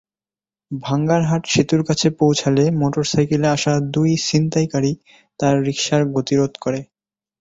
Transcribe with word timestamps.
ভাঙ্গারহাট 0.71 1.43
সেতুর 1.47 1.81
কাছে 1.87 2.07
পৌঁছালে 2.19 2.63
মোটরসাইকেলে 2.79 3.47
আসা 3.47 3.73
দুই 3.93 4.09
ছিনতাইকারী 4.25 4.91
তাঁর 5.39 5.55
রিকশার 5.67 6.01
গতিরোধ 6.15 6.53
করে। 6.63 6.79